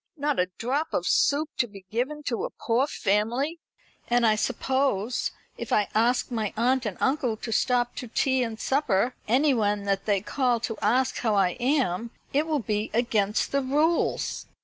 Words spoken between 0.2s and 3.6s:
a drop of soup to be given to a poor family;